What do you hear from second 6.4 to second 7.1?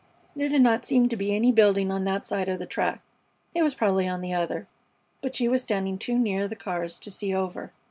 the cars